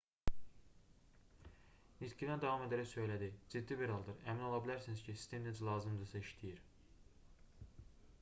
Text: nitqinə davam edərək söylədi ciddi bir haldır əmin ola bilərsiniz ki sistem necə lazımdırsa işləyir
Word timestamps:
nitqinə 2.03 2.37
davam 2.45 2.63
edərək 2.67 2.89
söylədi 2.93 3.29
ciddi 3.55 3.77
bir 3.81 3.93
haldır 3.97 4.17
əmin 4.33 4.47
ola 4.47 4.63
bilərsiniz 4.65 5.05
ki 5.09 5.15
sistem 5.19 5.45
necə 5.49 5.69
lazımdırsa 5.69 6.23
işləyir 6.25 6.65